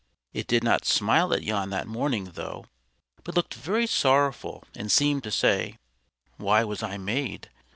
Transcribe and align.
It 0.33 0.47
did 0.47 0.63
not 0.63 0.83
smile 0.83 1.31
at 1.31 1.43
Jan 1.43 1.69
that 1.69 1.85
morning 1.85 2.31
though, 2.33 2.65
but 3.23 3.35
looked 3.35 3.53
very 3.53 3.85
sorrowful 3.85 4.63
and 4.73 4.91
seemed 4.91 5.21
to 5.25 5.29
say 5.31 5.77
"Why 6.37 6.63
was 6.63 6.81
I 6.81 6.97
made? 6.97 7.51